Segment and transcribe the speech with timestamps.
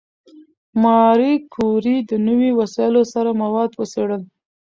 [0.83, 4.21] ماري کوري د نوي وسایلو سره مواد وڅېړل.